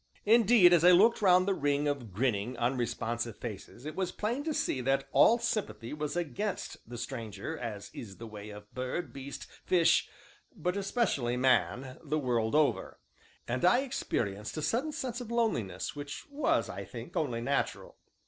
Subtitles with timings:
[0.25, 4.51] Indeed, as, I looked round the ring of grinning, unresponsive faces, it was plain to
[4.51, 9.45] see that all sympathy was against the stranger, as is the way of bird, beast,
[9.63, 10.09] fish,
[10.55, 12.99] but especially man, the world over
[13.47, 17.95] and I experienced a sudden sense of loneliness which was, I think, only natural.